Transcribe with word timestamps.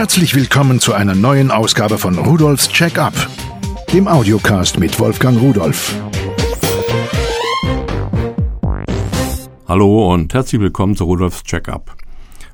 Herzlich 0.00 0.34
willkommen 0.34 0.80
zu 0.80 0.94
einer 0.94 1.14
neuen 1.14 1.50
Ausgabe 1.50 1.98
von 1.98 2.16
Rudolfs 2.16 2.70
Check-up, 2.70 3.12
dem 3.92 4.08
Audiocast 4.08 4.78
mit 4.78 4.98
Wolfgang 4.98 5.38
Rudolf. 5.38 5.94
Hallo 9.68 10.10
und 10.10 10.32
herzlich 10.32 10.58
willkommen 10.58 10.96
zu 10.96 11.04
Rudolfs 11.04 11.42
Check-up. 11.42 11.98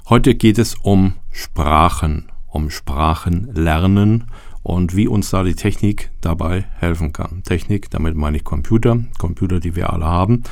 Heute 0.09 0.35
geht 0.35 0.59
es 0.59 0.75
um 0.75 1.13
Sprachen, 1.31 2.33
um 2.49 2.69
Sprachenlernen 2.69 4.25
und 4.65 4.97
wie 4.97 5.07
uns 5.07 5.31
da 5.31 5.45
die 5.45 5.55
Technik 5.55 6.11
dabei 6.21 6.65
helfen 6.81 7.13
kann. 7.13 7.45
Technik, 7.45 7.91
damit 7.91 8.17
meine 8.17 8.39
ich 8.39 8.45
Computer, 8.45 8.99
Computer, 9.19 9.61
die 9.61 9.77
wir 9.77 9.93
alle 9.93 10.07
haben. 10.07 10.43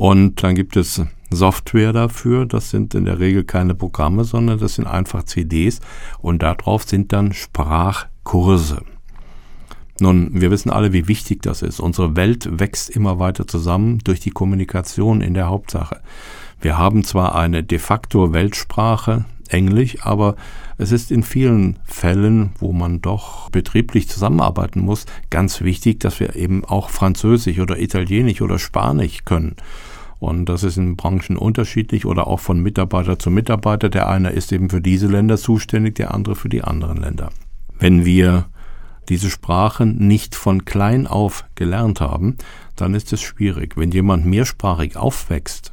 Und 0.00 0.42
dann 0.42 0.54
gibt 0.54 0.78
es 0.78 1.02
Software 1.28 1.92
dafür. 1.92 2.46
Das 2.46 2.70
sind 2.70 2.94
in 2.94 3.04
der 3.04 3.20
Regel 3.20 3.44
keine 3.44 3.74
Programme, 3.74 4.24
sondern 4.24 4.58
das 4.58 4.76
sind 4.76 4.86
einfach 4.86 5.24
CDs 5.24 5.80
und 6.20 6.42
darauf 6.42 6.84
sind 6.84 7.12
dann 7.12 7.34
Sprachkurse. 7.34 8.80
Nun, 10.00 10.40
wir 10.40 10.50
wissen 10.50 10.70
alle, 10.70 10.94
wie 10.94 11.06
wichtig 11.06 11.42
das 11.42 11.60
ist. 11.60 11.80
Unsere 11.80 12.16
Welt 12.16 12.48
wächst 12.50 12.88
immer 12.88 13.18
weiter 13.18 13.46
zusammen 13.46 13.98
durch 13.98 14.20
die 14.20 14.30
Kommunikation 14.30 15.20
in 15.20 15.34
der 15.34 15.48
Hauptsache. 15.48 16.00
Wir 16.62 16.78
haben 16.78 17.04
zwar 17.04 17.34
eine 17.34 17.62
de 17.62 17.78
facto 17.78 18.32
Weltsprache, 18.32 19.26
Englisch, 19.52 19.98
aber 20.02 20.36
es 20.78 20.92
ist 20.92 21.10
in 21.10 21.22
vielen 21.22 21.78
Fällen, 21.84 22.50
wo 22.58 22.72
man 22.72 23.00
doch 23.00 23.50
betrieblich 23.50 24.08
zusammenarbeiten 24.08 24.80
muss, 24.80 25.06
ganz 25.30 25.60
wichtig, 25.60 26.00
dass 26.00 26.20
wir 26.20 26.36
eben 26.36 26.64
auch 26.64 26.90
Französisch 26.90 27.58
oder 27.58 27.78
Italienisch 27.78 28.40
oder 28.40 28.58
Spanisch 28.58 29.24
können. 29.24 29.56
Und 30.18 30.46
das 30.46 30.64
ist 30.64 30.76
in 30.76 30.96
Branchen 30.96 31.36
unterschiedlich 31.36 32.04
oder 32.04 32.26
auch 32.26 32.40
von 32.40 32.62
Mitarbeiter 32.62 33.18
zu 33.18 33.30
Mitarbeiter. 33.30 33.88
Der 33.88 34.08
eine 34.08 34.30
ist 34.30 34.52
eben 34.52 34.68
für 34.68 34.82
diese 34.82 35.06
Länder 35.06 35.38
zuständig, 35.38 35.94
der 35.94 36.12
andere 36.14 36.36
für 36.36 36.50
die 36.50 36.62
anderen 36.62 36.98
Länder. 36.98 37.30
Wenn 37.78 38.04
wir 38.04 38.46
diese 39.08 39.30
Sprachen 39.30 40.06
nicht 40.06 40.34
von 40.34 40.66
klein 40.66 41.06
auf 41.06 41.44
gelernt 41.54 42.00
haben, 42.00 42.36
dann 42.76 42.94
ist 42.94 43.12
es 43.12 43.22
schwierig. 43.22 43.76
Wenn 43.76 43.90
jemand 43.90 44.26
mehrsprachig 44.26 44.96
aufwächst, 44.96 45.72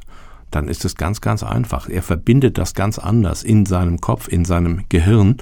dann 0.50 0.68
ist 0.68 0.84
es 0.84 0.94
ganz, 0.94 1.20
ganz 1.20 1.42
einfach. 1.42 1.88
Er 1.88 2.02
verbindet 2.02 2.58
das 2.58 2.74
ganz 2.74 2.98
anders 2.98 3.42
in 3.42 3.66
seinem 3.66 4.00
Kopf, 4.00 4.28
in 4.28 4.44
seinem 4.44 4.84
Gehirn 4.88 5.36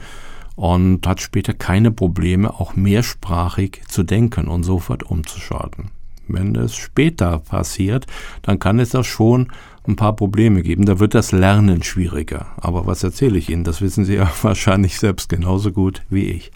und 0.56 1.06
hat 1.06 1.20
später 1.20 1.52
keine 1.52 1.90
Probleme, 1.90 2.50
auch 2.50 2.74
mehrsprachig 2.74 3.82
zu 3.88 4.02
denken 4.02 4.48
und 4.48 4.64
sofort 4.64 5.02
umzuschalten. 5.04 5.90
Wenn 6.28 6.56
es 6.56 6.74
später 6.74 7.38
passiert, 7.38 8.06
dann 8.42 8.58
kann 8.58 8.80
es 8.80 8.90
da 8.90 9.04
schon 9.04 9.52
ein 9.86 9.96
paar 9.96 10.16
Probleme 10.16 10.62
geben. 10.62 10.84
Da 10.84 10.98
wird 10.98 11.14
das 11.14 11.30
Lernen 11.30 11.82
schwieriger. 11.84 12.46
Aber 12.56 12.86
was 12.86 13.04
erzähle 13.04 13.38
ich 13.38 13.48
Ihnen? 13.48 13.62
Das 13.62 13.80
wissen 13.80 14.04
Sie 14.04 14.14
ja 14.16 14.30
wahrscheinlich 14.42 14.98
selbst 14.98 15.28
genauso 15.28 15.70
gut 15.72 16.02
wie 16.10 16.24
ich. 16.24 16.50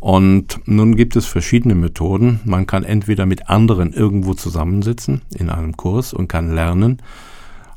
Und 0.00 0.60
nun 0.66 0.96
gibt 0.96 1.16
es 1.16 1.24
verschiedene 1.24 1.74
Methoden. 1.74 2.40
Man 2.44 2.66
kann 2.66 2.84
entweder 2.84 3.24
mit 3.24 3.48
anderen 3.48 3.94
irgendwo 3.94 4.34
zusammensitzen 4.34 5.22
in 5.34 5.48
einem 5.48 5.78
Kurs 5.78 6.12
und 6.12 6.28
kann 6.28 6.54
lernen 6.54 7.00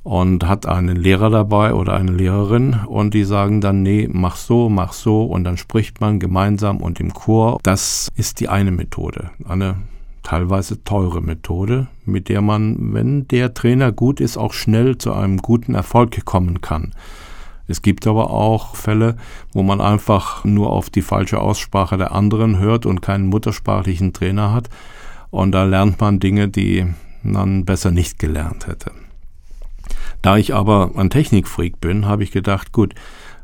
und 0.08 0.48
hat 0.48 0.66
einen 0.66 0.96
Lehrer 0.96 1.30
dabei 1.30 1.74
oder 1.74 1.94
eine 1.94 2.14
Lehrerin 2.14 2.78
und 2.88 3.14
die 3.14 3.26
sagen 3.26 3.60
dann, 3.60 3.84
nee, 3.84 4.08
mach 4.10 4.38
so, 4.38 4.70
mach 4.70 4.94
so 4.94 5.26
und 5.26 5.44
dann 5.44 5.58
spricht 5.58 6.00
man 6.00 6.22
gemeinsam 6.22 6.78
und 6.78 7.02
im 7.02 7.14
Chor. 7.14 7.60
Das 7.64 8.08
ist 8.16 8.40
die 8.40 8.48
eine 8.48 8.72
Methode, 8.72 9.32
eine 9.46 9.76
teilweise 10.24 10.82
teure 10.86 11.22
Methode, 11.22 11.88
mit 12.06 12.30
der 12.30 12.40
man, 12.40 12.94
wenn 12.94 13.28
der 13.28 13.54
Trainer 13.54 13.92
gut 13.92 14.22
ist, 14.22 14.38
auch 14.38 14.54
schnell 14.54 14.98
zu 14.98 15.12
einem 15.12 15.40
guten 15.40 15.76
Erfolg 15.76 16.24
kommen 16.24 16.62
kann. 16.62 16.94
Es 17.68 17.82
gibt 17.82 18.08
aber 18.08 18.32
auch 18.32 18.78
Fälle, 18.78 19.18
wo 19.52 19.62
man 19.62 19.82
einfach 19.82 20.46
nur 20.46 20.70
auf 20.72 20.90
die 20.90 21.02
falsche 21.02 21.42
Aussprache 21.42 21.98
der 21.98 22.14
anderen 22.14 22.60
hört 22.60 22.86
und 22.86 23.02
keinen 23.02 23.28
muttersprachlichen 23.28 24.14
Trainer 24.14 24.54
hat. 24.54 24.70
Und 25.32 25.52
da 25.52 25.66
lernt 25.66 26.00
man 26.00 26.22
Dinge, 26.22 26.48
die 26.48 26.86
man 27.24 27.66
besser 27.66 27.92
nicht 27.92 28.20
gelernt 28.20 28.68
hätte. 28.68 28.92
Da 30.22 30.38
ich 30.38 30.54
aber 30.54 30.92
ein 30.96 31.10
Technikfreak 31.10 31.80
bin, 31.80 32.06
habe 32.06 32.24
ich 32.24 32.32
gedacht, 32.32 32.72
gut, 32.72 32.94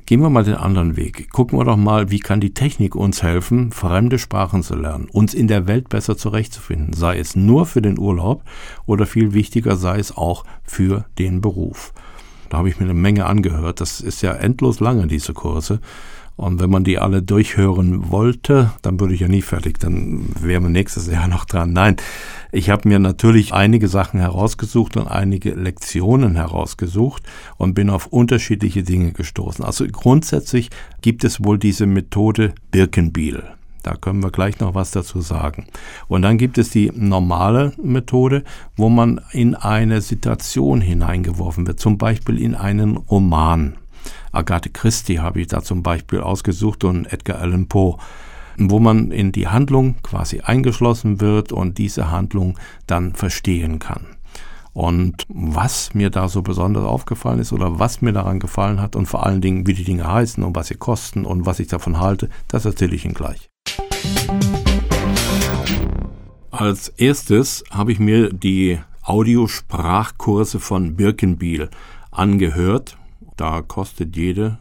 gehen 0.05 0.21
wir 0.21 0.29
mal 0.29 0.43
den 0.43 0.55
anderen 0.55 0.97
Weg. 0.97 1.29
Gucken 1.31 1.57
wir 1.57 1.65
doch 1.65 1.77
mal, 1.77 2.11
wie 2.11 2.19
kann 2.19 2.39
die 2.39 2.53
Technik 2.53 2.95
uns 2.95 3.23
helfen, 3.23 3.71
fremde 3.71 4.19
Sprachen 4.19 4.63
zu 4.63 4.75
lernen, 4.75 5.07
uns 5.11 5.33
in 5.33 5.47
der 5.47 5.67
Welt 5.67 5.89
besser 5.89 6.17
zurechtzufinden, 6.17 6.93
sei 6.93 7.19
es 7.19 7.35
nur 7.35 7.65
für 7.65 7.81
den 7.81 7.97
Urlaub 7.97 8.43
oder 8.85 9.05
viel 9.05 9.33
wichtiger 9.33 9.75
sei 9.75 9.99
es 9.99 10.15
auch 10.15 10.43
für 10.63 11.05
den 11.17 11.41
Beruf. 11.41 11.93
Da 12.49 12.59
habe 12.59 12.69
ich 12.69 12.79
mir 12.79 12.85
eine 12.85 12.93
Menge 12.93 13.25
angehört. 13.25 13.81
Das 13.81 13.99
ist 13.99 14.21
ja 14.21 14.33
endlos 14.33 14.79
lange, 14.79 15.07
diese 15.07 15.33
Kurse. 15.33 15.79
Und 16.35 16.59
wenn 16.59 16.69
man 16.69 16.83
die 16.83 16.97
alle 16.97 17.21
durchhören 17.21 18.09
wollte, 18.09 18.71
dann 18.81 18.99
würde 18.99 19.13
ich 19.13 19.19
ja 19.19 19.27
nie 19.27 19.41
fertig, 19.43 19.79
dann 19.79 20.25
wären 20.39 20.63
wir 20.63 20.69
nächstes 20.69 21.07
Jahr 21.07 21.27
noch 21.29 21.45
dran. 21.45 21.73
Nein, 21.73 21.97
ich 22.51 22.69
habe 22.69 22.87
mir 22.87 22.99
natürlich 22.99 23.53
einige 23.53 23.87
Sachen 23.87 24.19
herausgesucht 24.19 24.97
und 24.97 25.07
einige 25.07 25.51
Lektionen 25.51 26.35
herausgesucht 26.35 27.23
und 27.57 27.73
bin 27.73 27.89
auf 27.89 28.07
unterschiedliche 28.07 28.83
Dinge 28.83 29.11
gestoßen. 29.11 29.63
Also 29.63 29.85
grundsätzlich 29.91 30.69
gibt 31.01 31.23
es 31.23 31.43
wohl 31.43 31.59
diese 31.59 31.85
Methode 31.85 32.53
Birkenbiel. 32.71 33.43
Da 33.83 33.95
können 33.95 34.23
wir 34.23 34.31
gleich 34.31 34.59
noch 34.59 34.75
was 34.75 34.91
dazu 34.91 35.19
sagen. 35.19 35.65
Und 36.07 36.21
dann 36.21 36.37
gibt 36.37 36.57
es 36.57 36.69
die 36.69 36.91
normale 36.95 37.73
Methode, 37.81 38.43
wo 38.77 38.87
man 38.87 39.19
in 39.33 39.55
eine 39.55 39.99
Situation 40.01 40.79
hineingeworfen 40.79 41.67
wird, 41.67 41.81
zum 41.81 41.97
Beispiel 41.97 42.41
in 42.41 42.55
einen 42.55 42.95
Roman. 42.95 43.73
Agathe 44.31 44.69
Christie 44.69 45.19
habe 45.19 45.41
ich 45.41 45.47
da 45.47 45.61
zum 45.61 45.83
Beispiel 45.83 46.21
ausgesucht 46.21 46.83
und 46.83 47.11
Edgar 47.11 47.39
Allan 47.39 47.67
Poe 47.67 47.97
wo 48.57 48.79
man 48.79 49.11
in 49.11 49.31
die 49.31 49.47
Handlung 49.47 49.95
quasi 50.03 50.41
eingeschlossen 50.41 51.21
wird 51.21 51.51
und 51.51 51.77
diese 51.77 52.11
Handlung 52.11 52.57
dann 52.87 53.13
verstehen 53.13 53.79
kann. 53.79 54.05
Und 54.73 55.25
was 55.29 55.93
mir 55.93 56.09
da 56.09 56.27
so 56.27 56.41
besonders 56.41 56.83
aufgefallen 56.83 57.39
ist 57.39 57.53
oder 57.53 57.79
was 57.79 58.01
mir 58.01 58.11
daran 58.11 58.39
gefallen 58.39 58.81
hat 58.81 58.95
und 58.95 59.05
vor 59.05 59.25
allen 59.25 59.39
Dingen, 59.39 59.67
wie 59.67 59.75
die 59.75 59.83
Dinge 59.83 60.11
heißen 60.11 60.43
und 60.43 60.55
was 60.55 60.67
sie 60.67 60.75
kosten 60.75 61.25
und 61.25 61.45
was 61.45 61.59
ich 61.59 61.67
davon 61.67 61.99
halte, 61.99 62.29
das 62.47 62.65
erzähle 62.65 62.95
ich 62.95 63.05
Ihnen 63.05 63.13
gleich. 63.13 63.49
Als 66.49 66.89
erstes 66.89 67.63
habe 67.69 67.91
ich 67.91 67.99
mir 67.99 68.33
die 68.33 68.79
Audiosprachkurse 69.03 70.59
von 70.59 70.95
Birkenbiel 70.95 71.69
angehört 72.09 72.97
da 73.37 73.61
kostet 73.61 74.15
jede 74.15 74.57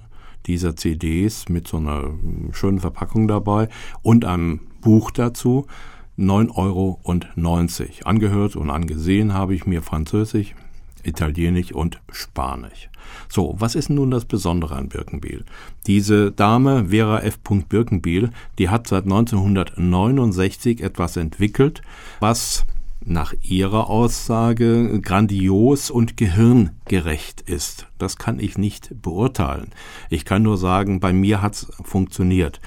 dieser 0.47 0.77
CDs 0.77 1.49
mit 1.49 1.69
so 1.69 1.77
einer 1.77 2.11
schönen 2.53 2.81
Verpackung 2.81 3.29
dabei 3.29 3.69
und 4.03 4.25
einem 4.25 4.61
Buch 4.81 5.11
dazu 5.11 5.67
9,90 6.19 6.57
Euro. 6.57 7.01
Angehört 8.05 8.57
und 8.57 8.71
angesehen 8.71 9.35
habe 9.35 9.55
ich 9.55 9.67
mir 9.67 9.83
Französisch, 9.83 10.55
Italienisch 11.05 11.73
und 11.73 12.01
Spanisch. 12.11 12.89
So, 13.29 13.55
was 13.59 13.75
ist 13.75 13.91
nun 13.91 14.11
das 14.11 14.25
Besondere 14.25 14.77
an 14.77 14.89
Birkenbiel? 14.89 15.45
Diese 15.87 16.33
Dame, 16.33 16.87
Vera 16.89 17.21
F. 17.21 17.39
Birkenbiel, 17.41 18.31
die 18.59 18.69
hat 18.69 18.87
seit 18.87 19.05
1969 19.05 20.83
etwas 20.83 21.17
entwickelt, 21.17 21.83
was 22.21 22.65
nach 23.05 23.35
ihrer 23.43 23.89
Aussage 23.89 25.01
grandios 25.01 25.91
und 25.91 26.17
gehirngerecht 26.17 27.43
ist. 27.43 27.87
Das 27.99 28.17
kann 28.17 28.39
ich 28.39 28.59
nicht 28.59 29.03
beurteilen. 29.03 29.71
Ich 30.11 30.25
kann 30.25 30.43
nur 30.43 30.59
sagen, 30.59 31.01
bei 31.01 31.13
mir 31.13 31.43
hat's 31.43 31.67
funktioniert. 31.83 32.61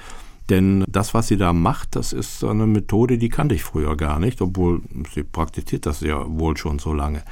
Denn 0.48 0.84
das, 0.88 1.12
was 1.12 1.28
sie 1.28 1.36
da 1.36 1.52
macht, 1.52 1.96
das 1.96 2.12
ist 2.12 2.44
eine 2.44 2.66
Methode, 2.66 3.18
die 3.18 3.28
kannte 3.28 3.54
ich 3.54 3.64
früher 3.64 3.96
gar 3.96 4.20
nicht, 4.20 4.40
obwohl 4.40 4.82
sie 5.12 5.24
praktiziert 5.24 5.86
das 5.86 6.00
ja 6.00 6.24
wohl 6.26 6.56
schon 6.56 6.78
so 6.78 6.92
lange. 6.92 7.22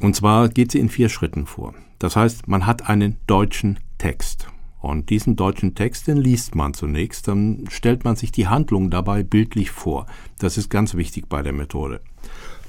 Und 0.00 0.16
zwar 0.16 0.48
geht 0.48 0.72
sie 0.72 0.78
in 0.78 0.88
vier 0.88 1.10
Schritten 1.10 1.46
vor. 1.46 1.74
Das 1.98 2.16
heißt, 2.16 2.48
man 2.48 2.66
hat 2.66 2.88
einen 2.88 3.18
deutschen 3.26 3.78
Text. 3.98 4.48
Und 4.80 5.10
diesen 5.10 5.36
deutschen 5.36 5.74
Text, 5.74 6.06
den 6.06 6.16
liest 6.16 6.54
man 6.54 6.72
zunächst, 6.74 7.28
dann 7.28 7.66
stellt 7.70 8.04
man 8.04 8.16
sich 8.16 8.32
die 8.32 8.48
Handlung 8.48 8.90
dabei 8.90 9.22
bildlich 9.22 9.70
vor. 9.70 10.06
Das 10.38 10.56
ist 10.56 10.70
ganz 10.70 10.94
wichtig 10.94 11.28
bei 11.28 11.42
der 11.42 11.52
Methode. 11.52 12.00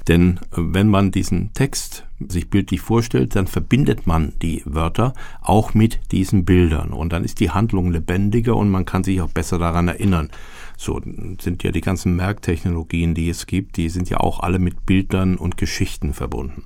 Denn 0.08 0.38
äh, 0.52 0.56
wenn 0.56 0.88
man 0.88 1.10
diesen 1.10 1.52
Text 1.52 2.06
sich 2.28 2.50
bildlich 2.50 2.80
vorstellt, 2.80 3.34
dann 3.36 3.46
verbindet 3.46 4.06
man 4.06 4.32
die 4.42 4.62
Wörter 4.64 5.14
auch 5.40 5.74
mit 5.74 6.00
diesen 6.12 6.44
Bildern 6.44 6.92
und 6.92 7.12
dann 7.12 7.24
ist 7.24 7.40
die 7.40 7.50
Handlung 7.50 7.90
lebendiger 7.90 8.56
und 8.56 8.70
man 8.70 8.84
kann 8.84 9.04
sich 9.04 9.20
auch 9.20 9.30
besser 9.30 9.58
daran 9.58 9.88
erinnern. 9.88 10.30
So 10.76 11.00
sind 11.40 11.62
ja 11.62 11.70
die 11.70 11.80
ganzen 11.80 12.16
Merktechnologien, 12.16 13.14
die 13.14 13.28
es 13.28 13.46
gibt, 13.46 13.76
die 13.76 13.88
sind 13.88 14.08
ja 14.10 14.18
auch 14.18 14.40
alle 14.40 14.58
mit 14.58 14.86
Bildern 14.86 15.36
und 15.36 15.56
Geschichten 15.56 16.14
verbunden. 16.14 16.64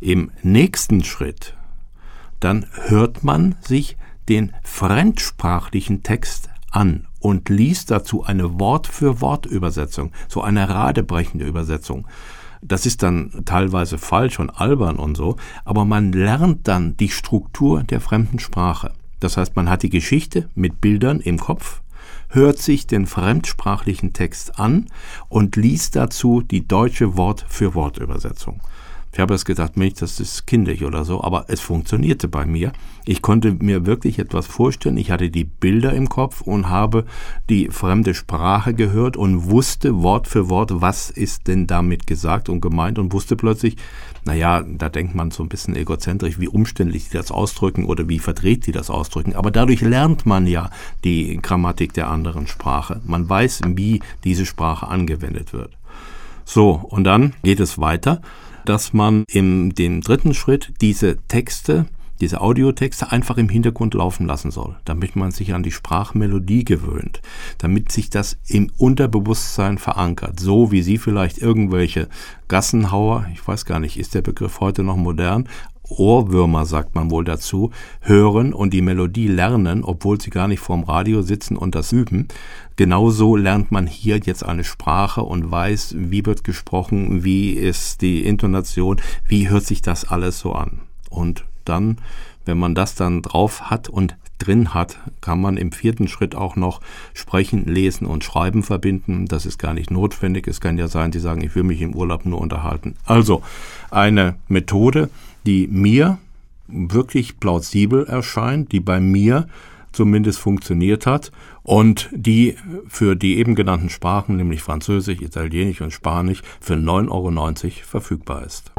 Im 0.00 0.30
nächsten 0.42 1.04
Schritt, 1.04 1.56
dann 2.40 2.66
hört 2.86 3.24
man 3.24 3.56
sich 3.60 3.96
den 4.28 4.52
fremdsprachlichen 4.62 6.02
Text 6.02 6.48
an 6.70 7.06
und 7.20 7.48
liest 7.48 7.90
dazu 7.90 8.24
eine 8.24 8.58
Wort-für-Wort-Übersetzung, 8.58 10.12
so 10.28 10.42
eine 10.42 10.68
radebrechende 10.68 11.44
Übersetzung. 11.44 12.06
Das 12.60 12.86
ist 12.86 13.02
dann 13.02 13.42
teilweise 13.44 13.98
falsch 13.98 14.40
und 14.40 14.50
albern 14.50 14.96
und 14.96 15.16
so, 15.16 15.36
aber 15.64 15.84
man 15.84 16.12
lernt 16.12 16.66
dann 16.66 16.96
die 16.96 17.10
Struktur 17.10 17.82
der 17.82 18.00
fremden 18.00 18.38
Sprache. 18.38 18.92
Das 19.20 19.36
heißt, 19.36 19.54
man 19.56 19.68
hat 19.70 19.82
die 19.82 19.90
Geschichte 19.90 20.48
mit 20.54 20.80
Bildern 20.80 21.20
im 21.20 21.38
Kopf, 21.38 21.82
hört 22.28 22.58
sich 22.58 22.86
den 22.86 23.06
fremdsprachlichen 23.06 24.12
Text 24.12 24.58
an 24.58 24.86
und 25.28 25.56
liest 25.56 25.96
dazu 25.96 26.42
die 26.42 26.66
deutsche 26.66 27.16
Wort 27.16 27.44
für 27.48 27.74
Wort 27.74 27.98
Übersetzung. 27.98 28.60
Ich 29.14 29.20
habe 29.20 29.32
es 29.34 29.44
gedacht, 29.44 29.76
Mensch, 29.76 29.94
das 30.00 30.18
ist 30.18 30.44
kindlich 30.44 30.84
oder 30.84 31.04
so, 31.04 31.22
aber 31.22 31.44
es 31.46 31.60
funktionierte 31.60 32.26
bei 32.26 32.46
mir. 32.46 32.72
Ich 33.04 33.22
konnte 33.22 33.52
mir 33.52 33.86
wirklich 33.86 34.18
etwas 34.18 34.48
vorstellen. 34.48 34.96
Ich 34.96 35.12
hatte 35.12 35.30
die 35.30 35.44
Bilder 35.44 35.92
im 35.92 36.08
Kopf 36.08 36.40
und 36.40 36.68
habe 36.68 37.04
die 37.48 37.68
fremde 37.68 38.12
Sprache 38.14 38.74
gehört 38.74 39.16
und 39.16 39.48
wusste 39.48 40.02
Wort 40.02 40.26
für 40.26 40.48
Wort, 40.48 40.80
was 40.80 41.10
ist 41.10 41.46
denn 41.46 41.68
damit 41.68 42.08
gesagt 42.08 42.48
und 42.48 42.60
gemeint 42.60 42.98
und 42.98 43.12
wusste 43.12 43.36
plötzlich, 43.36 43.76
naja, 44.24 44.64
da 44.66 44.88
denkt 44.88 45.14
man 45.14 45.30
so 45.30 45.44
ein 45.44 45.48
bisschen 45.48 45.76
egozentrisch, 45.76 46.40
wie 46.40 46.48
umständlich 46.48 47.08
die 47.08 47.16
das 47.16 47.30
ausdrücken 47.30 47.84
oder 47.84 48.08
wie 48.08 48.18
verdreht 48.18 48.66
die 48.66 48.72
das 48.72 48.90
ausdrücken. 48.90 49.36
Aber 49.36 49.52
dadurch 49.52 49.80
lernt 49.80 50.26
man 50.26 50.48
ja 50.48 50.70
die 51.04 51.38
Grammatik 51.40 51.92
der 51.92 52.10
anderen 52.10 52.48
Sprache. 52.48 53.00
Man 53.06 53.28
weiß, 53.28 53.60
wie 53.76 54.00
diese 54.24 54.44
Sprache 54.44 54.88
angewendet 54.88 55.52
wird. 55.52 55.70
So, 56.44 56.72
und 56.72 57.04
dann 57.04 57.32
geht 57.44 57.60
es 57.60 57.78
weiter 57.78 58.20
dass 58.64 58.92
man 58.92 59.24
im 59.28 59.74
dem 59.74 60.00
dritten 60.00 60.34
Schritt 60.34 60.72
diese 60.80 61.18
Texte, 61.28 61.86
diese 62.20 62.40
Audiotexte 62.40 63.10
einfach 63.10 63.36
im 63.36 63.48
Hintergrund 63.48 63.94
laufen 63.94 64.26
lassen 64.26 64.50
soll, 64.50 64.76
damit 64.84 65.16
man 65.16 65.30
sich 65.30 65.52
an 65.52 65.62
die 65.62 65.72
Sprachmelodie 65.72 66.64
gewöhnt, 66.64 67.20
damit 67.58 67.90
sich 67.90 68.08
das 68.08 68.38
im 68.48 68.70
Unterbewusstsein 68.78 69.78
verankert, 69.78 70.38
so 70.38 70.70
wie 70.70 70.82
Sie 70.82 70.98
vielleicht 70.98 71.38
irgendwelche 71.38 72.08
Gassenhauer, 72.48 73.26
ich 73.32 73.46
weiß 73.46 73.64
gar 73.64 73.80
nicht, 73.80 73.98
ist 73.98 74.14
der 74.14 74.22
Begriff 74.22 74.60
heute 74.60 74.84
noch 74.84 74.96
modern, 74.96 75.48
Ohrwürmer, 75.88 76.66
sagt 76.66 76.94
man 76.94 77.10
wohl 77.10 77.24
dazu, 77.24 77.70
hören 78.00 78.52
und 78.52 78.72
die 78.72 78.82
Melodie 78.82 79.28
lernen, 79.28 79.84
obwohl 79.84 80.20
sie 80.20 80.30
gar 80.30 80.48
nicht 80.48 80.60
vorm 80.60 80.84
Radio 80.84 81.22
sitzen 81.22 81.56
und 81.56 81.74
das 81.74 81.92
üben. 81.92 82.28
Genauso 82.76 83.36
lernt 83.36 83.70
man 83.70 83.86
hier 83.86 84.18
jetzt 84.18 84.44
eine 84.44 84.64
Sprache 84.64 85.22
und 85.22 85.50
weiß, 85.50 85.94
wie 85.98 86.24
wird 86.26 86.42
gesprochen, 86.42 87.22
wie 87.24 87.52
ist 87.52 88.02
die 88.02 88.24
Intonation, 88.24 89.00
wie 89.28 89.48
hört 89.48 89.64
sich 89.64 89.82
das 89.82 90.04
alles 90.04 90.40
so 90.40 90.52
an. 90.52 90.80
Und 91.10 91.44
dann, 91.64 91.98
wenn 92.44 92.58
man 92.58 92.74
das 92.74 92.94
dann 92.94 93.22
drauf 93.22 93.70
hat 93.70 93.88
und 93.88 94.16
drin 94.38 94.74
hat, 94.74 94.98
kann 95.20 95.40
man 95.40 95.56
im 95.56 95.72
vierten 95.72 96.08
Schritt 96.08 96.34
auch 96.34 96.56
noch 96.56 96.80
Sprechen, 97.12 97.66
Lesen 97.66 98.06
und 98.06 98.24
Schreiben 98.24 98.62
verbinden. 98.62 99.26
Das 99.26 99.46
ist 99.46 99.58
gar 99.58 99.74
nicht 99.74 99.90
notwendig. 99.90 100.48
Es 100.48 100.60
kann 100.60 100.78
ja 100.78 100.88
sein, 100.88 101.10
die 101.10 101.20
sagen, 101.20 101.42
ich 101.42 101.54
will 101.54 101.62
mich 101.62 101.80
im 101.80 101.94
Urlaub 101.94 102.26
nur 102.26 102.40
unterhalten. 102.40 102.96
Also 103.04 103.42
eine 103.90 104.34
Methode, 104.48 105.08
die 105.46 105.68
mir 105.68 106.18
wirklich 106.66 107.38
plausibel 107.40 108.06
erscheint, 108.06 108.72
die 108.72 108.80
bei 108.80 109.00
mir 109.00 109.46
zumindest 109.92 110.38
funktioniert 110.38 111.06
hat 111.06 111.30
und 111.62 112.08
die 112.12 112.56
für 112.88 113.14
die 113.14 113.38
eben 113.38 113.54
genannten 113.54 113.90
Sprachen, 113.90 114.36
nämlich 114.36 114.62
Französisch, 114.62 115.20
Italienisch 115.20 115.80
und 115.80 115.92
Spanisch, 115.92 116.42
für 116.60 116.74
9,90 116.74 117.10
Euro 117.10 117.70
verfügbar 117.84 118.44
ist. 118.44 118.72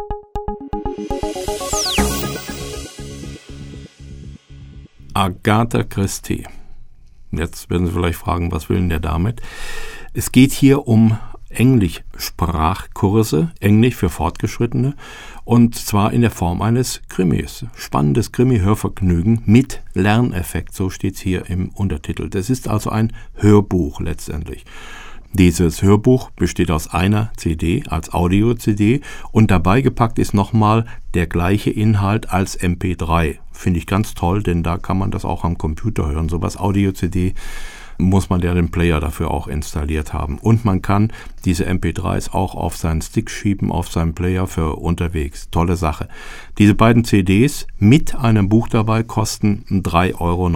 Agatha 5.13 5.83
Christie. 5.83 6.45
Jetzt 7.31 7.69
werden 7.69 7.87
Sie 7.87 7.93
vielleicht 7.93 8.19
fragen, 8.19 8.51
was 8.51 8.69
will 8.69 8.77
denn 8.77 8.89
der 8.89 8.99
damit? 8.99 9.41
Es 10.13 10.31
geht 10.31 10.51
hier 10.51 10.87
um 10.87 11.17
Englischsprachkurse, 11.55 13.51
Englisch 13.59 13.95
für 13.95 14.09
Fortgeschrittene, 14.09 14.95
und 15.43 15.75
zwar 15.75 16.13
in 16.13 16.21
der 16.21 16.31
Form 16.31 16.61
eines 16.61 17.01
Krimis. 17.09 17.65
Spannendes 17.75 18.31
Krimi-Hörvergnügen 18.31 19.41
mit 19.45 19.81
Lerneffekt, 19.93 20.75
so 20.75 20.89
steht's 20.89 21.19
hier 21.19 21.49
im 21.49 21.69
Untertitel. 21.69 22.29
Das 22.29 22.49
ist 22.49 22.67
also 22.67 22.89
ein 22.89 23.13
Hörbuch 23.35 23.99
letztendlich. 23.99 24.65
Dieses 25.37 25.81
Hörbuch 25.81 26.31
besteht 26.31 26.71
aus 26.71 26.93
einer 26.93 27.29
CD 27.35 27.83
als 27.89 28.13
Audio-CD 28.13 29.01
und 29.33 29.51
dabei 29.51 29.81
gepackt 29.81 30.17
ist 30.17 30.33
nochmal 30.33 30.85
der 31.13 31.27
gleiche 31.27 31.71
Inhalt 31.71 32.29
als 32.29 32.57
MP3. 32.57 33.39
Finde 33.51 33.79
ich 33.79 33.85
ganz 33.85 34.13
toll, 34.13 34.43
denn 34.43 34.63
da 34.63 34.77
kann 34.77 34.97
man 34.97 35.11
das 35.11 35.25
auch 35.25 35.43
am 35.43 35.57
Computer 35.57 36.07
hören. 36.07 36.29
Sowas 36.29 36.55
Audio-CD 36.55 37.33
muss 37.97 38.29
man 38.29 38.41
ja 38.41 38.53
den 38.53 38.71
Player 38.71 38.99
dafür 38.99 39.31
auch 39.31 39.47
installiert 39.47 40.13
haben. 40.13 40.37
Und 40.39 40.65
man 40.65 40.81
kann 40.81 41.11
diese 41.45 41.67
MP3s 41.67 42.31
auch 42.31 42.55
auf 42.55 42.77
seinen 42.77 43.01
Stick 43.01 43.29
schieben, 43.29 43.71
auf 43.71 43.89
seinen 43.89 44.13
Player 44.13 44.47
für 44.47 44.75
unterwegs. 44.75 45.49
Tolle 45.51 45.75
Sache. 45.75 46.07
Diese 46.57 46.75
beiden 46.75 47.03
CDs 47.05 47.67
mit 47.77 48.15
einem 48.15 48.49
Buch 48.49 48.67
dabei 48.67 49.03
kosten 49.03 49.65
3,90 49.69 50.19
Euro. 50.19 50.49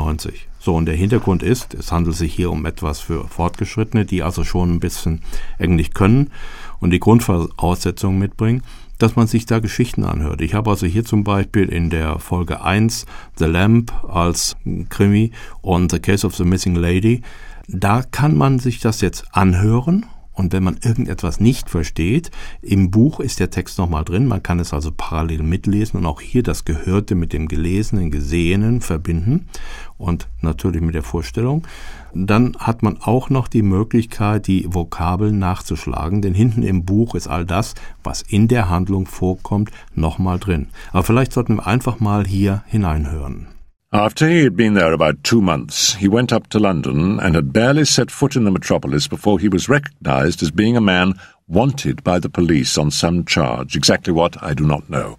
So, 0.62 0.76
und 0.76 0.86
der 0.86 0.96
Hintergrund 0.96 1.42
ist, 1.42 1.74
es 1.74 1.92
handelt 1.92 2.18
sich 2.18 2.34
hier 2.34 2.52
um 2.52 2.66
etwas 2.66 3.00
für 3.00 3.28
Fortgeschrittene, 3.28 4.06
die 4.06 4.24
also 4.24 4.44
schon 4.44 4.74
ein 4.74 4.80
bisschen 4.80 5.22
Englisch 5.58 5.92
können 5.92 6.32
und 6.80 6.92
die 6.92 7.00
Grundvoraussetzungen 7.00 8.20
mitbringen 8.20 8.64
dass 9.00 9.16
man 9.16 9.26
sich 9.26 9.48
da 9.48 9.60
Geschichten 9.60 10.04
anhört. 10.04 10.42
Ich 10.42 10.54
habe 10.54 10.70
also 10.70 10.86
hier 10.86 11.04
zum 11.04 11.24
Beispiel 11.24 11.68
in 11.70 11.90
der 11.90 12.20
Folge 12.20 12.62
1 12.62 13.08
The 13.38 13.46
Lamp 13.46 13.92
als 14.08 14.56
Krimi 14.90 15.32
und 15.62 15.92
The 15.92 16.00
Case 16.00 16.28
of 16.28 16.36
the 16.36 16.44
Missing 16.44 16.76
Lady. 16.76 17.22
Da 17.68 18.04
kann 18.04 18.38
man 18.38 18.60
sich 18.60 18.80
das 18.80 19.02
jetzt 19.02 19.26
anhören 19.32 20.06
und 20.40 20.54
wenn 20.54 20.64
man 20.64 20.78
irgendetwas 20.82 21.42
nicht 21.42 21.70
versteht, 21.70 22.32
im 22.62 22.92
Buch 22.92 23.20
ist 23.20 23.42
der 23.42 23.50
Text 23.50 23.78
nochmal 23.78 24.06
drin, 24.06 24.26
man 24.26 24.42
kann 24.42 24.62
es 24.62 24.74
also 24.74 24.90
parallel 24.96 25.44
mitlesen 25.44 26.00
und 26.00 26.06
auch 26.06 26.22
hier 26.22 26.44
das 26.44 26.64
Gehörte 26.64 27.14
mit 27.14 27.34
dem 27.34 27.50
Gelesenen, 27.50 28.10
Gesehenen 28.10 28.80
verbinden 28.80 29.50
und 29.98 30.30
natürlich 30.40 30.82
mit 30.82 30.96
der 30.96 31.04
Vorstellung. 31.04 31.68
Dann 32.14 32.56
hat 32.58 32.84
man 32.84 33.02
auch 33.02 33.30
noch 33.30 33.50
die 33.50 33.64
Möglichkeit, 33.64 34.48
die 34.48 34.66
Vokabeln 34.74 35.40
nachzuschlagen, 35.40 36.22
denn 36.22 36.34
hinten 36.34 36.64
im 36.64 36.86
Buch 36.86 37.16
ist 37.16 37.28
all 37.28 37.46
das, 37.46 37.76
was 38.02 38.22
in 38.22 38.48
der 38.48 38.70
Handlung 38.70 39.08
vorkommt, 39.08 39.72
nochmal 39.94 40.40
drin. 40.40 40.68
Aber 40.94 41.04
vielleicht 41.04 41.34
sollten 41.34 41.58
wir 41.58 41.68
einfach 41.68 42.00
mal 42.00 42.26
hier 42.26 42.64
hineinhören. 42.66 43.59
After 43.92 44.30
he 44.30 44.44
had 44.44 44.56
been 44.56 44.76
there 44.76 44.94
about 44.94 45.24
two 45.24 45.42
months, 45.42 45.96
he 45.96 46.08
went 46.08 46.32
up 46.32 46.48
to 46.50 46.60
London 46.60 47.20
and 47.20 47.34
had 47.34 47.52
barely 47.52 47.86
set 47.86 48.12
foot 48.12 48.36
in 48.36 48.44
the 48.44 48.52
metropolis 48.52 49.08
before 49.08 49.40
he 49.40 49.50
was 49.50 49.68
recognized 49.68 50.44
as 50.44 50.52
being 50.52 50.78
a 50.78 50.82
man 50.82 51.16
wanted 51.48 52.04
by 52.04 52.20
the 52.20 52.30
police 52.30 52.78
on 52.78 52.92
some 52.92 53.26
charge. 53.26 53.76
Exactly 53.76 54.14
what, 54.14 54.38
I 54.44 54.54
do 54.54 54.64
not 54.64 54.92
know. 54.92 55.18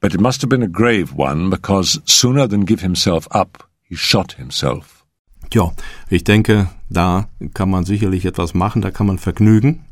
But 0.00 0.14
it 0.14 0.20
must 0.20 0.40
have 0.40 0.48
been 0.48 0.62
a 0.62 0.68
grave 0.68 1.12
one, 1.12 1.50
because 1.50 2.00
sooner 2.06 2.46
than 2.46 2.64
give 2.64 2.80
himself 2.80 3.28
up, 3.30 3.68
he 3.82 3.94
shot 3.94 4.32
himself. 4.32 5.04
Ja, 5.52 5.72
ich 6.08 6.24
denke, 6.24 6.70
da 6.90 7.28
kann 7.52 7.70
man 7.70 7.84
sicherlich 7.84 8.24
etwas 8.24 8.54
machen, 8.54 8.80
da 8.80 8.90
kann 8.90 9.06
man 9.06 9.18
Vergnügen 9.18 9.84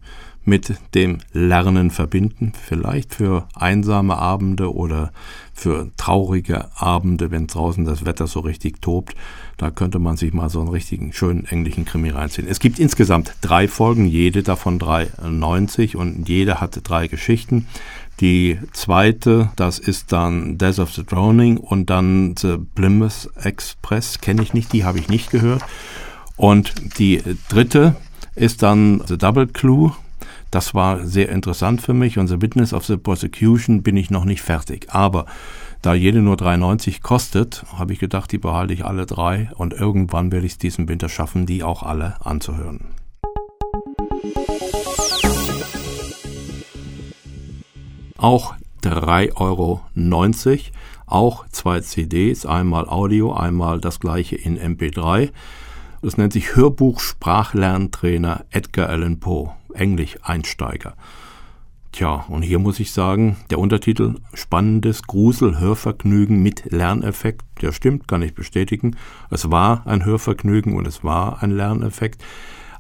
mit 0.47 0.75
dem 0.95 1.19
Lernen 1.33 1.91
verbinden, 1.91 2.53
vielleicht 2.55 3.15
für 3.15 3.47
einsame 3.55 4.17
Abende 4.17 4.73
oder 4.73 5.13
für 5.53 5.91
traurige 5.97 6.67
Abende, 6.77 7.31
wenn 7.31 7.49
draußen 7.49 7.85
das 7.85 8.05
Wetter 8.05 8.27
so 8.27 8.41
richtig 8.41 8.81
tobt. 8.81 9.17
Da 9.57 9.71
könnte 9.71 9.99
man 9.99 10.17
sich 10.17 10.33
mal 10.33 10.49
so 10.49 10.61
einen 10.61 10.69
richtigen 10.69 11.13
schönen 11.13 11.47
englischen 11.47 11.85
Krimi 11.85 12.11
reinziehen. 12.11 12.47
Es 12.49 12.61
gibt 12.61 12.79
insgesamt 12.79 13.35
drei 13.41 13.67
Folgen, 13.67 14.07
jede 14.07 14.43
davon 14.43 14.79
3,90 14.79 15.97
und 15.97 16.29
jede 16.29 16.61
hat 16.61 16.79
drei 16.85 17.09
Geschichten. 17.09 17.67
Die 18.21 18.59
zweite, 18.73 19.51
das 19.57 19.79
ist 19.79 20.13
dann 20.13 20.59
Death 20.59 20.79
of 20.79 20.95
the 20.95 21.05
Drowning 21.05 21.57
und 21.59 21.91
dann 21.91 22.35
The 22.39 22.57
Plymouth 22.75 23.31
Express, 23.43 24.21
kenne 24.21 24.43
ich 24.43 24.55
nicht, 24.55 24.73
die 24.73 24.85
habe 24.85 24.99
ich 24.99 25.09
nicht 25.09 25.31
gehört. 25.31 25.63
Und 26.37 26.99
die 26.99 27.23
dritte 27.49 27.97
ist 28.35 28.63
dann 28.63 29.03
The 29.07 29.19
Double 29.19 29.47
Clue 29.47 29.93
das 30.51 30.75
war 30.75 31.05
sehr 31.05 31.29
interessant 31.29 31.83
für 31.83 31.95
mich 31.95 32.19
und 32.19 32.29
The 32.29 32.41
Witness 32.41 32.73
of 32.73 32.85
the 32.87 32.97
Prosecution 32.97 33.83
bin 33.83 33.97
ich 33.97 34.11
noch 34.11 34.25
nicht 34.25 34.43
fertig. 34.43 34.87
Aber 34.91 35.27
da 35.83 35.95
jede 35.95 36.21
nur 36.21 36.37
3,90 36.37 37.03
kostet, 37.03 37.65
habe 37.77 37.93
ich 37.93 37.99
gedacht, 37.99 38.33
die 38.33 38.39
behalte 38.39 38.73
ich 38.73 38.85
alle 38.85 39.07
drei 39.07 39.51
und 39.57 39.73
irgendwann 39.73 40.33
werde 40.33 40.47
ich 40.47 40.53
es 40.53 40.59
diesen 40.59 40.89
Winter 40.89 41.09
schaffen, 41.09 41.47
die 41.47 41.63
auch 41.63 41.83
alle 41.83 42.17
anzuhören. 42.25 42.81
Auch 48.19 48.55
3,90 48.83 49.37
Euro, 49.37 49.83
auch 51.07 51.47
zwei 51.49 51.81
CDs, 51.81 52.47
einmal 52.47 52.89
Audio, 52.89 53.33
einmal 53.33 53.81
das 53.81 54.01
gleiche 54.01 54.37
in 54.37 54.59
MP3. 54.59 55.31
Das 56.03 56.17
nennt 56.17 56.33
sich 56.33 56.57
Hörbuch 56.57 57.01
Sprachlerntrainer 57.01 58.45
Edgar 58.51 58.89
Allan 58.89 59.21
Poe. 59.21 59.53
Englisch-Einsteiger. 59.77 60.95
Tja, 61.93 62.27
und 62.29 62.43
hier 62.43 62.59
muss 62.59 62.79
ich 62.79 62.93
sagen, 62.93 63.37
der 63.49 63.59
Untertitel 63.59 64.17
Spannendes 64.35 65.05
Grusel-Hörvergnügen 65.05 66.43
mit 66.43 66.71
Lerneffekt, 66.71 67.45
der 67.63 67.73
stimmt, 67.73 68.07
kann 68.07 68.21
ich 68.21 68.35
bestätigen. 68.35 68.97
Es 69.31 69.51
war 69.51 69.87
ein 69.87 70.05
Hörvergnügen 70.05 70.77
und 70.77 70.87
es 70.87 71.05
war 71.05 71.43
ein 71.43 71.53
Lerneffekt. 71.53 72.23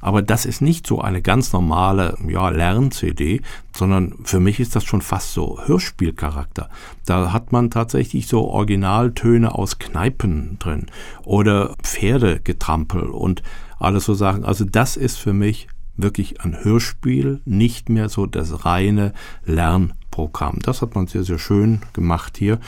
Aber 0.00 0.22
das 0.22 0.44
ist 0.44 0.60
nicht 0.60 0.86
so 0.86 1.00
eine 1.00 1.22
ganz 1.22 1.52
normale 1.52 2.18
ja, 2.28 2.50
Lern-CD, 2.50 3.40
sondern 3.74 4.14
für 4.24 4.38
mich 4.38 4.60
ist 4.60 4.76
das 4.76 4.84
schon 4.84 5.00
fast 5.00 5.32
so 5.32 5.58
Hörspielcharakter. 5.64 6.68
Da 7.06 7.32
hat 7.32 7.52
man 7.52 7.70
tatsächlich 7.70 8.26
so 8.26 8.46
Originaltöne 8.48 9.54
aus 9.54 9.78
Kneipen 9.78 10.58
drin 10.58 10.86
oder 11.24 11.74
Pferdegetrampel 11.82 13.04
und 13.04 13.42
alles 13.78 14.04
so 14.04 14.14
Sachen. 14.14 14.44
Also 14.44 14.64
das 14.64 14.96
ist 14.96 15.16
für 15.16 15.32
mich 15.32 15.68
wirklich 15.96 16.40
ein 16.40 16.64
Hörspiel, 16.64 17.40
nicht 17.44 17.88
mehr 17.88 18.08
so 18.08 18.26
das 18.26 18.64
reine 18.64 19.12
Lernprogramm. 19.44 20.60
Das 20.60 20.82
hat 20.82 20.94
man 20.94 21.06
sehr, 21.06 21.24
sehr 21.24 21.38
schön 21.38 21.80
gemacht 21.92 22.36
hier. 22.36 22.58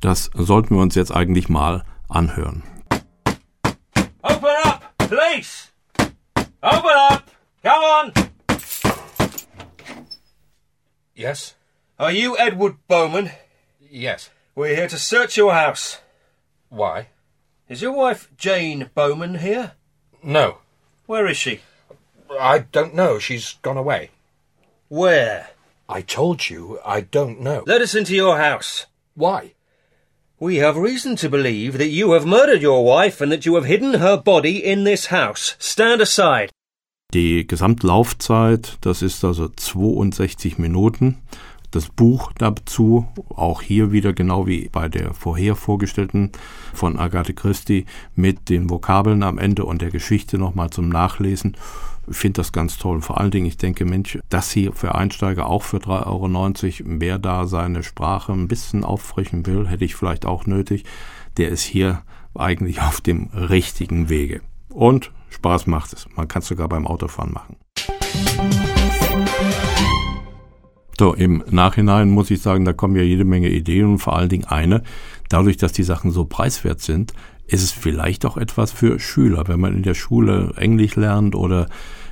Das 0.00 0.30
sollten 0.34 0.74
wir 0.74 0.82
uns 0.82 0.94
jetzt 0.94 1.12
eigentlich 1.14 1.48
mal 1.48 1.84
anhören. 2.08 2.62
Open 4.22 4.50
up, 4.64 4.82
please! 4.98 5.68
Open 6.62 6.90
up! 7.10 7.24
Come 7.62 7.84
on! 7.84 8.12
Yes? 11.14 11.54
Are 11.98 12.12
you 12.12 12.36
Edward 12.38 12.76
Bowman? 12.88 13.30
Yes. 13.90 14.30
We're 14.54 14.74
here 14.74 14.88
to 14.88 14.96
search 14.96 15.36
your 15.36 15.52
house. 15.52 15.98
Why? 16.70 17.08
Is 17.68 17.82
your 17.82 17.92
wife 17.92 18.28
Jane 18.36 18.90
Bowman 18.94 19.36
here? 19.36 19.72
No. 20.22 20.58
Where 21.06 21.26
is 21.26 21.36
she? 21.36 21.60
I 22.40 22.60
don't 22.72 22.94
know. 22.94 23.18
She's 23.18 23.58
gone 23.60 23.76
away. 23.76 24.10
Where? 24.88 25.50
I 25.88 26.00
told 26.00 26.48
you 26.48 26.78
I 26.84 27.02
don't 27.02 27.40
know. 27.40 27.64
Let 27.66 27.82
us 27.82 27.94
into 27.94 28.14
your 28.14 28.38
house. 28.38 28.86
Why? 29.14 29.52
We 30.38 30.56
have 30.56 30.78
reason 30.78 31.16
to 31.16 31.28
believe 31.28 31.76
that 31.76 31.90
you 31.90 32.12
have 32.12 32.24
murdered 32.24 32.62
your 32.62 32.82
wife 32.82 33.20
and 33.20 33.30
that 33.30 33.44
you 33.44 33.56
have 33.56 33.66
hidden 33.66 34.00
her 34.00 34.16
body 34.16 34.64
in 34.64 34.84
this 34.84 35.06
house. 35.06 35.54
Stand 35.58 36.00
aside. 36.00 36.50
Die 37.12 37.44
Gesamtlaufzeit, 37.46 38.78
das 38.80 39.02
ist 39.02 39.22
also 39.22 39.48
62 39.48 40.58
Minuten. 40.58 41.20
Das 41.70 41.88
Buch 41.88 42.32
dazu, 42.36 43.06
auch 43.28 43.62
hier 43.62 43.92
wieder 43.92 44.12
genau 44.12 44.46
wie 44.46 44.68
bei 44.70 44.88
der 44.88 45.14
vorher 45.14 45.54
vorgestellten 45.54 46.32
von 46.74 46.98
Agathe 46.98 47.32
Christie, 47.32 47.86
mit 48.16 48.48
den 48.48 48.68
Vokabeln 48.68 49.22
am 49.22 49.38
Ende 49.38 49.64
und 49.64 49.80
der 49.80 49.90
Geschichte 49.90 50.36
nochmal 50.36 50.70
zum 50.70 50.88
Nachlesen. 50.88 51.56
Ich 52.08 52.16
finde 52.16 52.40
das 52.40 52.50
ganz 52.50 52.76
toll. 52.76 53.02
Vor 53.02 53.20
allen 53.20 53.30
Dingen, 53.30 53.46
ich 53.46 53.56
denke, 53.56 53.84
Mensch, 53.84 54.18
das 54.30 54.50
hier 54.50 54.72
für 54.72 54.96
Einsteiger 54.96 55.46
auch 55.46 55.62
für 55.62 55.76
3,90 55.76 56.06
Euro, 56.06 57.00
wer 57.00 57.18
da 57.18 57.46
seine 57.46 57.84
Sprache 57.84 58.32
ein 58.32 58.48
bisschen 58.48 58.84
auffrischen 58.84 59.46
will, 59.46 59.68
hätte 59.68 59.84
ich 59.84 59.94
vielleicht 59.94 60.26
auch 60.26 60.46
nötig, 60.46 60.84
der 61.36 61.50
ist 61.50 61.62
hier 61.62 62.02
eigentlich 62.34 62.80
auf 62.80 63.00
dem 63.00 63.28
richtigen 63.32 64.08
Wege. 64.08 64.40
Und 64.70 65.12
Spaß 65.30 65.66
macht 65.68 65.92
es. 65.92 66.08
Man 66.16 66.26
kann 66.26 66.42
es 66.42 66.48
sogar 66.48 66.68
beim 66.68 66.86
Autofahren 66.86 67.32
machen. 67.32 67.56
So, 71.00 71.14
im 71.14 71.42
Nachhinein 71.48 72.10
muss 72.10 72.30
ich 72.30 72.42
sagen, 72.42 72.66
da 72.66 72.74
kommen 72.74 72.94
ja 72.94 73.00
jede 73.00 73.24
Menge 73.24 73.48
Ideen 73.48 73.86
und 73.86 73.98
vor 74.00 74.14
allen 74.14 74.28
Dingen 74.28 74.44
eine, 74.44 74.82
dadurch, 75.30 75.56
dass 75.56 75.72
die 75.72 75.82
Sachen 75.82 76.10
so 76.10 76.26
preiswert 76.26 76.82
sind, 76.82 77.14
ist 77.46 77.62
es 77.62 77.72
vielleicht 77.72 78.26
auch 78.26 78.36
etwas 78.36 78.70
für 78.70 79.00
Schüler, 79.00 79.44
wenn 79.48 79.60
man 79.60 79.74
in 79.74 79.82
der 79.82 79.94
Schule 79.94 80.52
Englisch 80.58 80.96
lernt 80.96 81.34
oder 81.34 81.68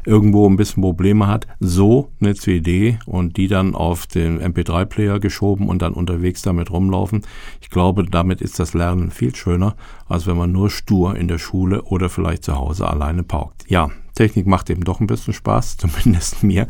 irgendwo 0.07 0.49
ein 0.49 0.57
bisschen 0.57 0.83
Probleme 0.83 1.26
hat, 1.26 1.47
so 1.61 2.12
eine 2.18 2.35
CD 2.35 2.99
und 3.04 3.37
die 3.37 3.47
dann 3.47 3.75
auf 3.75 4.07
den 4.07 4.40
MP3-Player 4.40 5.21
geschoben 5.21 5.68
und 5.68 5.83
dann 5.83 5.92
unterwegs 5.92 6.40
damit 6.40 6.71
rumlaufen. 6.71 7.26
Ich 7.61 7.68
glaube, 7.68 8.07
damit 8.07 8.40
ist 8.40 8.59
das 8.59 8.73
Lernen 8.73 9.11
viel 9.11 9.35
schöner, 9.35 9.76
als 10.07 10.26
wenn 10.26 10.38
man 10.38 10.50
nur 10.50 10.71
stur 10.71 11.14
in 11.14 11.28
der 11.28 11.37
Schule 11.37 11.83
oder 11.83 12.09
vielleicht 12.09 12.42
zu 12.42 12.57
Hause 12.57 12.88
alleine 12.88 13.23
paukt. 13.23 13.66
Ja, 13.68 13.90
Technik 14.19 14.47
macht 14.49 14.69
eben 14.69 14.83
doch 14.83 14.99
ein 15.01 15.07
bisschen 15.07 15.33
Spaß, 15.33 15.77
zumindest 15.79 16.43
mir. 16.43 16.67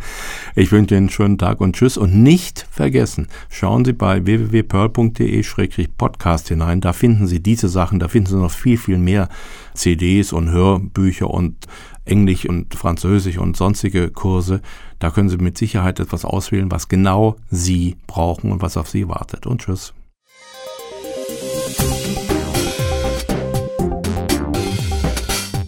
Ich 0.54 0.70
wünsche 0.70 0.94
Ihnen 0.94 1.04
einen 1.04 1.10
schönen 1.10 1.38
Tag 1.38 1.62
und 1.62 1.74
Tschüss. 1.74 1.96
Und 1.96 2.22
nicht 2.22 2.66
vergessen, 2.70 3.28
schauen 3.48 3.86
Sie 3.86 3.94
bei 3.94 4.26
www.pearl.de-podcast 4.26 6.48
hinein. 6.48 6.82
Da 6.82 6.92
finden 6.92 7.26
Sie 7.26 7.42
diese 7.42 7.70
Sachen, 7.70 8.00
da 8.00 8.08
finden 8.08 8.28
Sie 8.28 8.36
noch 8.36 8.50
viel, 8.50 8.76
viel 8.76 8.98
mehr 8.98 9.30
CDs 9.72 10.34
und 10.34 10.50
Hörbücher 10.50 11.30
und 11.30 11.56
Englisch 12.04 12.46
und 12.46 12.74
Französisch 12.74 13.38
und 13.38 13.56
sonstige 13.56 14.10
Kurse. 14.10 14.60
Da 14.98 15.08
können 15.10 15.30
Sie 15.30 15.38
mit 15.38 15.56
Sicherheit 15.56 16.00
etwas 16.00 16.26
auswählen, 16.26 16.70
was 16.70 16.88
genau 16.88 17.36
Sie 17.50 17.96
brauchen 18.06 18.52
und 18.52 18.60
was 18.60 18.76
auf 18.76 18.90
Sie 18.90 19.08
wartet. 19.08 19.46
Und 19.46 19.62
Tschüss. 19.62 19.94